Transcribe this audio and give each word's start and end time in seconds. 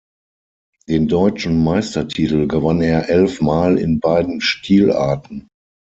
Den 0.89 1.07
deutschen 1.07 1.63
Meistertitel 1.63 2.47
gewann 2.47 2.81
er 2.81 3.07
elfmal 3.09 3.77
in 3.77 3.99
beiden 3.99 4.41
Stilarten. 4.41 5.47